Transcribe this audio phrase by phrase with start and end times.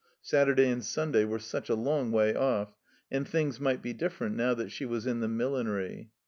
[0.23, 2.75] Saturday and Stmday were such a long way off,
[3.11, 6.09] and things might be different now that she was in the millinery.